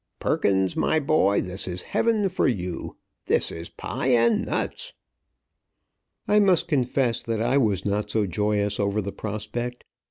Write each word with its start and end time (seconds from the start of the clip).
Perkins, 0.19 0.75
my 0.75 0.99
boy, 0.99 1.41
this 1.41 1.67
is 1.67 1.83
heaven 1.83 2.27
for 2.27 2.47
you! 2.47 2.95
This 3.27 3.51
is 3.51 3.69
pie 3.69 4.07
and 4.07 4.43
nuts!" 4.47 4.93
I 6.27 6.39
must 6.39 6.67
confess 6.67 7.21
that 7.21 7.39
I 7.39 7.59
was 7.59 7.85
not 7.85 8.09
so 8.09 8.25
joyous 8.25 8.79
over 8.79 8.99
the 8.99 9.11
prospect. 9.11 9.85